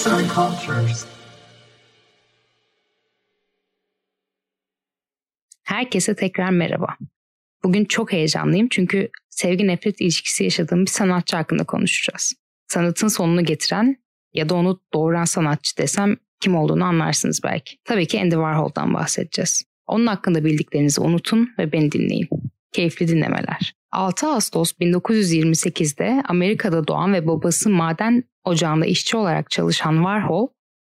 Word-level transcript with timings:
Arts 0.00 0.06
and 0.06 0.30
Cultures. 0.30 1.06
Herkese 5.62 6.14
tekrar 6.14 6.50
merhaba. 6.50 6.96
Bugün 7.64 7.84
çok 7.84 8.12
heyecanlıyım 8.12 8.68
çünkü 8.70 9.08
sevgi 9.28 9.66
nefret 9.66 10.00
ilişkisi 10.00 10.44
yaşadığım 10.44 10.80
bir 10.80 10.90
sanatçı 10.90 11.36
hakkında 11.36 11.64
konuşacağız. 11.64 12.32
Sanatın 12.68 13.08
sonunu 13.08 13.44
getiren 13.44 13.96
ya 14.34 14.48
da 14.48 14.54
onu 14.54 14.80
doğuran 14.94 15.24
sanatçı 15.24 15.76
desem 15.76 16.16
kim 16.40 16.56
olduğunu 16.56 16.84
anlarsınız 16.84 17.40
belki. 17.44 17.76
Tabii 17.84 18.06
ki 18.06 18.20
Andy 18.20 18.34
Warhol'dan 18.34 18.94
bahsedeceğiz. 18.94 19.62
Onun 19.86 20.06
hakkında 20.06 20.44
bildiklerinizi 20.44 21.00
unutun 21.00 21.50
ve 21.58 21.72
beni 21.72 21.92
dinleyin. 21.92 22.28
Keyifli 22.72 23.08
dinlemeler. 23.08 23.74
6 23.92 24.26
Ağustos 24.26 24.72
1928'de 24.72 26.22
Amerika'da 26.28 26.86
doğan 26.86 27.12
ve 27.12 27.26
babası 27.26 27.70
maden 27.70 28.24
ocağında 28.44 28.86
işçi 28.86 29.16
olarak 29.16 29.50
çalışan 29.50 29.94
Warhol, 29.94 30.48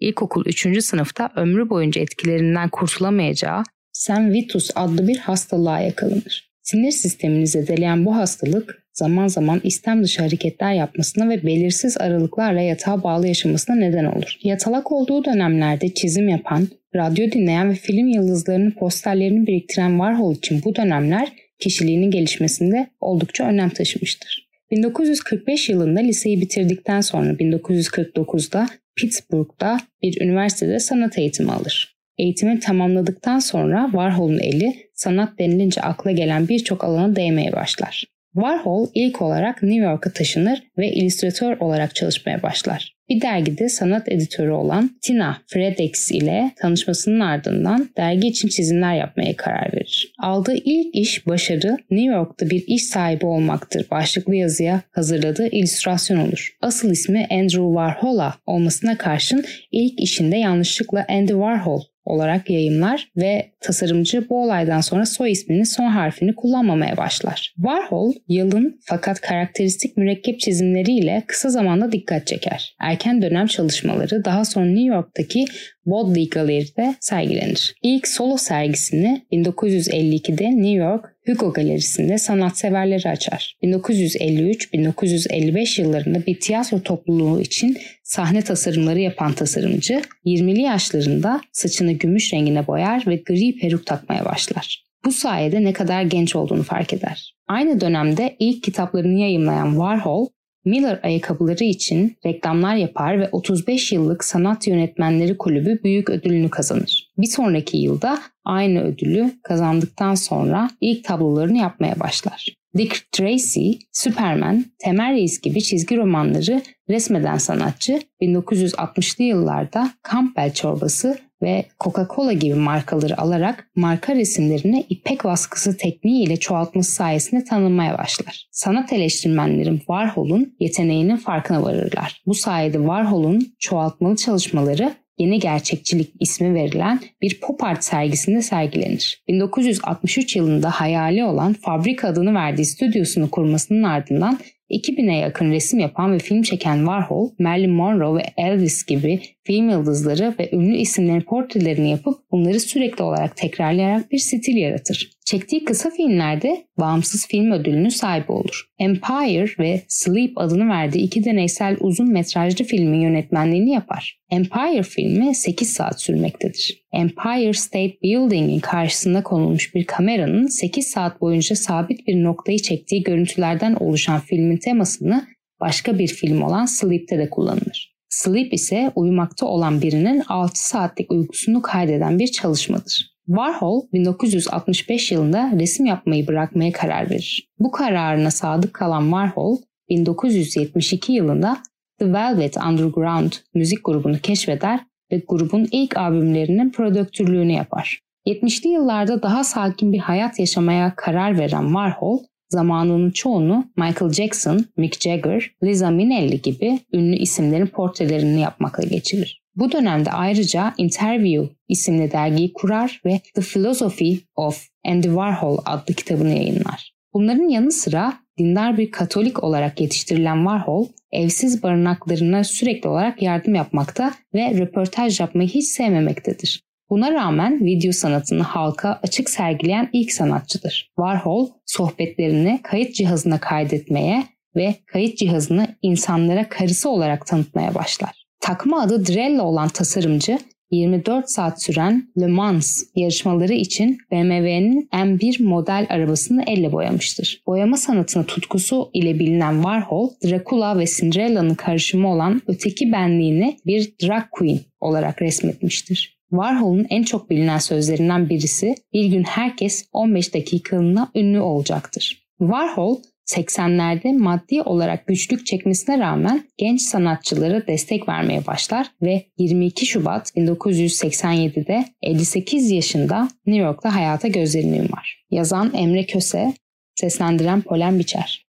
ilkokul 0.00 0.46
3. 0.46 0.84
sınıfta 0.84 1.30
ömrü 1.36 1.70
boyunca 1.70 2.00
etkilerinden 2.00 2.68
kurtulamayacağı 2.68 3.62
Sam 3.92 4.32
Vitus 4.32 4.70
adlı 4.74 5.08
bir 5.08 5.18
hastalığa 5.18 5.80
yakalanır. 5.80 6.50
Sinir 6.62 6.90
sistemini 6.90 7.46
zedeleyen 7.46 8.04
bu 8.04 8.16
hastalık 8.16 8.86
zaman 8.92 9.28
zaman 9.28 9.60
istem 9.64 10.04
dışı 10.04 10.22
hareketler 10.22 10.72
yapmasına 10.72 11.28
ve 11.28 11.46
belirsiz 11.46 11.98
aralıklarla 11.98 12.60
yatağa 12.60 13.02
bağlı 13.02 13.28
yaşamasına 13.28 13.76
neden 13.76 14.04
olur. 14.04 14.36
Yatalak 14.42 14.92
olduğu 14.92 15.24
dönemlerde 15.24 15.94
çizim 15.94 16.28
yapan, 16.28 16.68
radyo 16.96 17.32
dinleyen 17.32 17.70
ve 17.70 17.74
film 17.74 18.06
yıldızlarının 18.06 18.70
posterlerini 18.70 19.46
biriktiren 19.46 19.90
Warhol 19.90 20.34
için 20.34 20.62
bu 20.64 20.76
dönemler 20.76 21.32
kişiliğinin 21.58 22.10
gelişmesinde 22.10 22.90
oldukça 23.00 23.44
önem 23.44 23.70
taşımıştır. 23.70 24.49
1945 24.70 25.68
yılında 25.68 26.00
liseyi 26.00 26.40
bitirdikten 26.40 27.00
sonra 27.00 27.32
1949'da 27.32 28.68
Pittsburgh'da 28.96 29.80
bir 30.02 30.20
üniversitede 30.20 30.78
sanat 30.78 31.18
eğitimi 31.18 31.52
alır. 31.52 31.96
Eğitimi 32.18 32.60
tamamladıktan 32.60 33.38
sonra 33.38 33.84
Warhol'un 33.84 34.38
eli 34.38 34.90
sanat 34.94 35.38
denilince 35.38 35.80
akla 35.80 36.10
gelen 36.10 36.48
birçok 36.48 36.84
alana 36.84 37.16
değmeye 37.16 37.52
başlar. 37.52 38.04
Warhol 38.34 38.88
ilk 38.94 39.22
olarak 39.22 39.62
New 39.62 39.84
York'a 39.84 40.12
taşınır 40.12 40.62
ve 40.78 40.92
illüstratör 40.92 41.56
olarak 41.56 41.94
çalışmaya 41.94 42.42
başlar. 42.42 42.96
Bir 43.08 43.20
dergide 43.20 43.68
sanat 43.68 44.08
editörü 44.08 44.50
olan 44.50 44.90
Tina 45.02 45.38
Fredex 45.46 46.10
ile 46.10 46.50
tanışmasının 46.56 47.20
ardından 47.20 47.88
dergi 47.96 48.28
için 48.28 48.48
çizimler 48.48 48.94
yapmaya 48.94 49.36
karar 49.36 49.72
verir. 49.72 50.12
Aldığı 50.18 50.54
ilk 50.54 50.94
iş 50.94 51.26
başarı 51.26 51.76
New 51.90 52.14
York'ta 52.14 52.50
bir 52.50 52.64
iş 52.66 52.84
sahibi 52.84 53.26
olmaktır 53.26 53.86
başlıklı 53.90 54.34
yazıya 54.34 54.80
hazırladığı 54.92 55.46
illüstrasyon 55.46 56.18
olur. 56.18 56.56
Asıl 56.60 56.90
ismi 56.90 57.26
Andrew 57.30 57.66
Warhol'a 57.66 58.34
olmasına 58.46 58.98
karşın 58.98 59.44
ilk 59.72 60.00
işinde 60.00 60.36
yanlışlıkla 60.36 61.06
Andy 61.08 61.32
Warhol 61.32 61.80
olarak 62.10 62.50
yayımlar 62.50 63.08
ve 63.16 63.52
tasarımcı 63.60 64.28
bu 64.28 64.42
olaydan 64.42 64.80
sonra 64.80 65.06
soy 65.06 65.30
isminin 65.30 65.62
son 65.62 65.86
harfini 65.86 66.34
kullanmamaya 66.34 66.96
başlar. 66.96 67.54
Warhol 67.56 68.12
yalın 68.28 68.80
fakat 68.84 69.20
karakteristik 69.20 69.96
mürekkep 69.96 70.40
çizimleriyle 70.40 71.22
kısa 71.26 71.50
zamanda 71.50 71.92
dikkat 71.92 72.26
çeker. 72.26 72.76
Erken 72.80 73.22
dönem 73.22 73.46
çalışmaları 73.46 74.24
daha 74.24 74.44
sonra 74.44 74.66
New 74.66 74.94
York'taki 74.94 75.44
Bodley 75.86 76.28
Gallery'de 76.28 76.94
sergilenir. 77.00 77.74
İlk 77.82 78.08
solo 78.08 78.36
sergisini 78.36 79.22
1952'de 79.32 80.50
New 80.50 80.70
York 80.70 81.04
Hugo 81.30 81.52
Galerisi'nde 81.52 82.18
sanatseverleri 82.18 83.08
açar. 83.08 83.56
1953-1955 83.62 85.80
yıllarında 85.80 86.26
bir 86.26 86.40
tiyatro 86.40 86.82
topluluğu 86.82 87.40
için 87.40 87.76
sahne 88.02 88.42
tasarımları 88.42 88.98
yapan 88.98 89.32
tasarımcı 89.32 90.02
20'li 90.26 90.60
yaşlarında 90.60 91.40
saçını 91.52 91.92
gümüş 91.92 92.32
rengine 92.32 92.66
boyar 92.66 93.04
ve 93.06 93.16
gri 93.16 93.56
peruk 93.56 93.86
takmaya 93.86 94.24
başlar. 94.24 94.84
Bu 95.04 95.12
sayede 95.12 95.64
ne 95.64 95.72
kadar 95.72 96.02
genç 96.02 96.36
olduğunu 96.36 96.62
fark 96.62 96.92
eder. 96.92 97.34
Aynı 97.48 97.80
dönemde 97.80 98.36
ilk 98.38 98.62
kitaplarını 98.62 99.18
yayımlayan 99.18 99.70
Warhol, 99.70 100.26
Miller 100.64 101.00
ayakkabıları 101.02 101.64
için 101.64 102.16
reklamlar 102.26 102.76
yapar 102.76 103.20
ve 103.20 103.28
35 103.32 103.92
yıllık 103.92 104.24
Sanat 104.24 104.66
Yönetmenleri 104.66 105.38
Kulübü 105.38 105.80
büyük 105.84 106.10
ödülünü 106.10 106.50
kazanır. 106.50 107.09
Bir 107.20 107.26
sonraki 107.26 107.76
yılda 107.76 108.18
aynı 108.44 108.82
ödülü 108.82 109.32
kazandıktan 109.42 110.14
sonra 110.14 110.70
ilk 110.80 111.04
tablolarını 111.04 111.58
yapmaya 111.58 112.00
başlar. 112.00 112.46
Dick 112.76 113.12
Tracy, 113.12 113.70
Superman, 113.92 114.64
Temel 114.78 115.12
Reis 115.12 115.40
gibi 115.40 115.62
çizgi 115.62 115.96
romanları 115.96 116.62
resmeden 116.88 117.36
sanatçı 117.36 118.00
1960'lı 118.22 119.24
yıllarda 119.24 119.90
Campbell 120.12 120.52
çorbası 120.52 121.18
ve 121.42 121.64
Coca-Cola 121.80 122.32
gibi 122.32 122.54
markaları 122.54 123.20
alarak 123.20 123.70
marka 123.76 124.14
resimlerini 124.14 124.86
ipek 124.88 125.24
baskısı 125.24 125.76
tekniğiyle 125.76 126.36
çoğaltması 126.36 126.92
sayesinde 126.92 127.44
tanınmaya 127.44 127.98
başlar. 127.98 128.48
Sanat 128.50 128.92
eleştirmenlerin 128.92 129.78
Warhol'un 129.78 130.56
yeteneğinin 130.60 131.16
farkına 131.16 131.62
varırlar. 131.62 132.22
Bu 132.26 132.34
sayede 132.34 132.76
Warhol'un 132.78 133.52
çoğaltmalı 133.58 134.16
çalışmaları 134.16 134.92
Yeni 135.20 135.38
Gerçekçilik 135.38 136.10
ismi 136.20 136.54
verilen 136.54 137.00
bir 137.22 137.40
pop 137.40 137.64
art 137.64 137.84
sergisinde 137.84 138.42
sergilenir. 138.42 139.22
1963 139.28 140.36
yılında 140.36 140.70
hayali 140.70 141.24
olan 141.24 141.52
Fabrika 141.52 142.08
adını 142.08 142.34
verdiği 142.34 142.64
stüdyosunu 142.64 143.30
kurmasının 143.30 143.82
ardından 143.82 144.38
2000'e 144.70 145.16
yakın 145.16 145.50
resim 145.50 145.78
yapan 145.78 146.12
ve 146.12 146.18
film 146.18 146.42
çeken 146.42 146.76
Warhol, 146.76 147.30
Marilyn 147.38 147.70
Monroe 147.70 148.18
ve 148.18 148.24
Elvis 148.36 148.86
gibi 148.86 149.20
film 149.44 149.70
yıldızları 149.70 150.34
ve 150.38 150.50
ünlü 150.52 150.76
isimlerin 150.76 151.20
portrelerini 151.20 151.90
yapıp 151.90 152.19
bunları 152.32 152.60
sürekli 152.60 153.04
olarak 153.04 153.36
tekrarlayarak 153.36 154.12
bir 154.12 154.18
stil 154.18 154.56
yaratır. 154.56 155.10
Çektiği 155.24 155.64
kısa 155.64 155.90
filmlerde 155.90 156.64
bağımsız 156.78 157.26
film 157.26 157.52
ödülünün 157.52 157.88
sahibi 157.88 158.32
olur. 158.32 158.64
Empire 158.78 159.54
ve 159.58 159.82
Sleep 159.88 160.32
adını 160.36 160.68
verdiği 160.68 160.98
iki 160.98 161.24
deneysel 161.24 161.76
uzun 161.80 162.12
metrajlı 162.12 162.64
filmin 162.64 163.00
yönetmenliğini 163.00 163.70
yapar. 163.70 164.20
Empire 164.30 164.82
filmi 164.82 165.34
8 165.34 165.72
saat 165.72 166.00
sürmektedir. 166.00 166.84
Empire 166.92 167.52
State 167.52 168.02
Building'in 168.02 168.60
karşısında 168.60 169.22
konulmuş 169.22 169.74
bir 169.74 169.84
kameranın 169.84 170.46
8 170.46 170.86
saat 170.86 171.20
boyunca 171.20 171.56
sabit 171.56 172.06
bir 172.06 172.24
noktayı 172.24 172.58
çektiği 172.58 173.02
görüntülerden 173.02 173.74
oluşan 173.74 174.20
filmin 174.20 174.56
temasını 174.56 175.26
başka 175.60 175.98
bir 175.98 176.08
film 176.08 176.42
olan 176.42 176.66
Sleep'te 176.66 177.18
de 177.18 177.30
kullanılır. 177.30 177.99
Sleep 178.10 178.52
ise 178.54 178.92
uyumakta 178.94 179.46
olan 179.46 179.82
birinin 179.82 180.22
6 180.28 180.68
saatlik 180.68 181.12
uykusunu 181.12 181.62
kaydeden 181.62 182.18
bir 182.18 182.26
çalışmadır. 182.26 183.10
Warhol 183.26 183.82
1965 183.92 185.12
yılında 185.12 185.52
resim 185.58 185.86
yapmayı 185.86 186.26
bırakmaya 186.26 186.72
karar 186.72 187.10
verir. 187.10 187.48
Bu 187.58 187.70
kararına 187.70 188.30
sadık 188.30 188.74
kalan 188.74 189.02
Warhol 189.02 189.58
1972 189.88 191.12
yılında 191.12 191.56
The 191.98 192.12
Velvet 192.12 192.56
Underground 192.56 193.32
müzik 193.54 193.84
grubunu 193.84 194.18
keşfeder 194.18 194.80
ve 195.12 195.22
grubun 195.28 195.68
ilk 195.72 195.96
albümlerinin 195.96 196.70
prodüktörlüğünü 196.70 197.52
yapar. 197.52 198.00
70'li 198.26 198.68
yıllarda 198.68 199.22
daha 199.22 199.44
sakin 199.44 199.92
bir 199.92 199.98
hayat 199.98 200.38
yaşamaya 200.38 200.94
karar 200.96 201.38
veren 201.38 201.64
Warhol, 201.64 202.18
zamanının 202.50 203.10
çoğunu 203.10 203.64
Michael 203.76 204.12
Jackson, 204.12 204.64
Mick 204.76 205.00
Jagger, 205.00 205.50
Liza 205.64 205.90
Minnelli 205.90 206.42
gibi 206.42 206.80
ünlü 206.92 207.16
isimlerin 207.16 207.66
portrelerini 207.66 208.40
yapmakla 208.40 208.84
geçirir. 208.84 209.40
Bu 209.56 209.72
dönemde 209.72 210.10
ayrıca 210.10 210.74
Interview 210.78 211.54
isimli 211.68 212.12
dergiyi 212.12 212.52
kurar 212.52 213.00
ve 213.06 213.20
The 213.34 213.40
Philosophy 213.40 214.20
of 214.36 214.66
Andy 214.86 215.06
Warhol 215.06 215.58
adlı 215.64 215.94
kitabını 215.94 216.34
yayınlar. 216.34 216.92
Bunların 217.14 217.48
yanı 217.48 217.72
sıra 217.72 218.12
dindar 218.38 218.78
bir 218.78 218.90
Katolik 218.90 219.44
olarak 219.44 219.80
yetiştirilen 219.80 220.36
Warhol, 220.36 220.86
evsiz 221.12 221.62
barınaklarına 221.62 222.44
sürekli 222.44 222.88
olarak 222.88 223.22
yardım 223.22 223.54
yapmakta 223.54 224.14
ve 224.34 224.58
röportaj 224.58 225.20
yapmayı 225.20 225.48
hiç 225.48 225.64
sevmemektedir. 225.64 226.62
Buna 226.90 227.12
rağmen 227.12 227.64
video 227.64 227.92
sanatını 227.92 228.42
halka 228.42 229.00
açık 229.02 229.30
sergileyen 229.30 229.88
ilk 229.92 230.12
sanatçıdır. 230.12 230.90
Warhol 230.96 231.48
sohbetlerini 231.66 232.60
kayıt 232.62 232.94
cihazına 232.94 233.40
kaydetmeye 233.40 234.24
ve 234.56 234.74
kayıt 234.86 235.18
cihazını 235.18 235.76
insanlara 235.82 236.48
karısı 236.48 236.88
olarak 236.90 237.26
tanıtmaya 237.26 237.74
başlar. 237.74 238.26
Takma 238.40 238.82
adı 238.82 239.06
Drella 239.06 239.42
olan 239.42 239.68
tasarımcı 239.68 240.38
24 240.70 241.30
saat 241.30 241.62
süren 241.62 242.08
Le 242.20 242.26
Mans 242.26 242.82
yarışmaları 242.96 243.52
için 243.52 243.98
BMW'nin 244.12 244.88
M1 244.92 245.42
model 245.42 245.86
arabasını 245.90 246.44
elle 246.46 246.72
boyamıştır. 246.72 247.42
Boyama 247.46 247.76
sanatına 247.76 248.24
tutkusu 248.24 248.90
ile 248.92 249.18
bilinen 249.18 249.54
Warhol, 249.54 250.10
Dracula 250.24 250.78
ve 250.78 250.86
Cinderella'nın 250.86 251.54
karışımı 251.54 252.12
olan 252.12 252.42
öteki 252.46 252.92
benliğini 252.92 253.56
bir 253.66 253.92
drag 254.02 254.24
queen 254.32 254.60
olarak 254.80 255.22
resmetmiştir. 255.22 256.19
Warhol'un 256.30 256.86
en 256.90 257.02
çok 257.02 257.30
bilinen 257.30 257.58
sözlerinden 257.58 258.28
birisi 258.28 258.74
bir 258.92 259.06
gün 259.06 259.22
herkes 259.22 259.88
15 259.92 260.34
dakikalığına 260.34 261.10
ünlü 261.14 261.40
olacaktır. 261.40 262.26
Warhol 262.38 262.96
80'lerde 263.26 264.18
maddi 264.18 264.62
olarak 264.62 265.06
güçlük 265.06 265.46
çekmesine 265.46 265.98
rağmen 265.98 266.44
genç 266.58 266.82
sanatçılara 266.82 267.66
destek 267.66 268.08
vermeye 268.08 268.46
başlar 268.46 268.86
ve 269.02 269.24
22 269.38 269.86
Şubat 269.86 270.36
1987'de 270.36 271.84
58 272.02 272.70
yaşında 272.70 273.28
New 273.46 273.62
York'ta 273.64 273.94
hayata 273.94 274.28
gözlerini 274.28 274.76
yumar. 274.76 275.24
Yazan 275.30 275.74
Emre 275.74 276.06
Köse, 276.06 276.52
seslendiren 276.94 277.62
Polen 277.62 277.98
Biçer. 277.98 278.49